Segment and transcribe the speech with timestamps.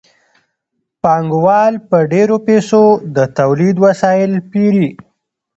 [1.01, 2.83] پانګوال په ډېرو پیسو
[3.15, 4.89] د تولید وسایل پېري